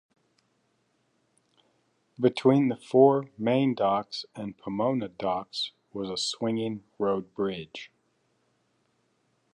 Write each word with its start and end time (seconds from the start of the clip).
Between 2.19 2.69
the 2.69 2.75
four 2.75 3.29
main 3.37 3.75
docks 3.75 4.25
and 4.35 4.57
Pomona 4.57 5.09
docks 5.09 5.73
was 5.93 6.09
a 6.09 6.17
swinging 6.17 6.83
road 6.97 7.35
bridge. 7.35 7.91